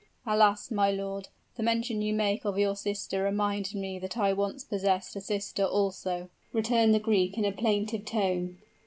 [0.25, 0.71] "Alas!
[0.71, 1.27] my lord,
[1.57, 5.63] the mention you make of your sister reminded me that I once possessed a sister
[5.63, 8.57] also," returned the Greek in a plaintive tone.